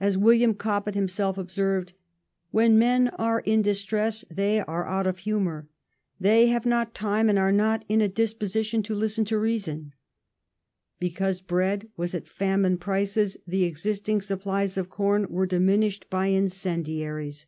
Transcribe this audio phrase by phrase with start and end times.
[0.00, 1.92] As William Cobbett him Epidemic self observed:"
[2.50, 5.68] When men are in distress they are out of humour:° '^v®'^ ^^
[6.18, 9.78] they have not time and are not in a disposition to listen to reason ".*
[9.78, 9.92] N
[10.98, 17.46] Because bread was at famine prices the existing supplies of corn were diminished by incendiaries.